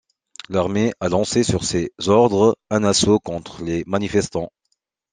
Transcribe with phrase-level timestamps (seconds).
[0.49, 4.51] L’armée a lancé sur ses ordres un assaut contre les manifestants.